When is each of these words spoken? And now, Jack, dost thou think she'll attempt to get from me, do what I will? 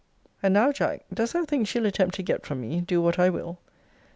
And 0.41 0.55
now, 0.55 0.71
Jack, 0.71 1.05
dost 1.13 1.33
thou 1.33 1.45
think 1.45 1.67
she'll 1.67 1.85
attempt 1.85 2.15
to 2.15 2.23
get 2.23 2.43
from 2.43 2.59
me, 2.61 2.81
do 2.81 3.03
what 3.03 3.19
I 3.19 3.29
will? 3.29 3.59